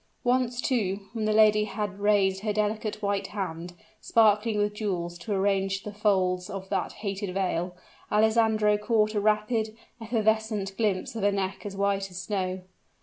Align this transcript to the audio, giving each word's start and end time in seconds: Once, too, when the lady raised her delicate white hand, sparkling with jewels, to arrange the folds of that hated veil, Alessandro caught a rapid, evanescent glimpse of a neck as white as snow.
Once, 0.23 0.59
too, 0.61 1.01
when 1.13 1.25
the 1.25 1.31
lady 1.31 1.71
raised 1.95 2.41
her 2.41 2.51
delicate 2.51 3.03
white 3.03 3.27
hand, 3.27 3.73
sparkling 3.99 4.57
with 4.57 4.73
jewels, 4.73 5.15
to 5.15 5.31
arrange 5.31 5.83
the 5.83 5.93
folds 5.93 6.49
of 6.49 6.67
that 6.71 6.91
hated 7.05 7.31
veil, 7.35 7.75
Alessandro 8.11 8.79
caught 8.79 9.13
a 9.13 9.21
rapid, 9.21 9.77
evanescent 10.01 10.75
glimpse 10.75 11.15
of 11.15 11.21
a 11.21 11.31
neck 11.31 11.67
as 11.67 11.77
white 11.77 12.09
as 12.09 12.19
snow. 12.19 12.61